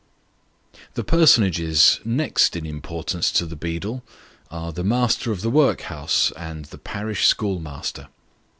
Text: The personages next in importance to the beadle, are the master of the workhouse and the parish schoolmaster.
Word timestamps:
The 0.95 1.03
personages 1.03 1.99
next 2.03 2.55
in 2.55 2.65
importance 2.65 3.31
to 3.33 3.45
the 3.45 3.55
beadle, 3.55 4.01
are 4.49 4.71
the 4.73 4.83
master 4.83 5.31
of 5.31 5.41
the 5.43 5.49
workhouse 5.51 6.31
and 6.35 6.65
the 6.65 6.79
parish 6.79 7.27
schoolmaster. 7.27 8.07